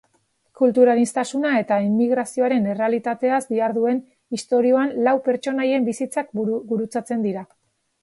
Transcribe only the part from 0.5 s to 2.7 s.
Kulturaniztasuna eta immigrazioaren